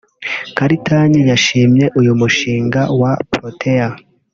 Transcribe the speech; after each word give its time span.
Karitanyi 0.57 1.19
yashimye 1.31 1.85
uyu 1.99 2.11
mushinga 2.19 2.81
wa 3.01 3.11
Protea 3.33 3.89